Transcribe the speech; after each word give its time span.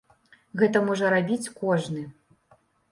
Гэта 0.61 0.81
можа 0.87 1.13
рабіць 1.15 1.51
кожны. 1.61 2.01